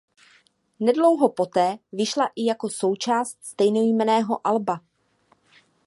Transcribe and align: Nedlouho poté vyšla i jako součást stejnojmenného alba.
Nedlouho 0.79 1.29
poté 1.29 1.77
vyšla 1.91 2.29
i 2.35 2.45
jako 2.45 2.69
součást 2.69 3.37
stejnojmenného 3.41 4.47
alba. 4.47 4.81